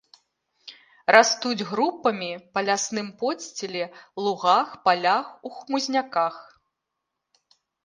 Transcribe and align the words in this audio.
Растуць 1.15 1.67
групамі 1.71 2.29
па 2.55 2.59
лясным 2.69 3.07
подсціле, 3.21 3.83
лугах, 4.25 4.69
палях, 4.89 5.25
у 5.47 5.55
хмызняках. 5.61 6.43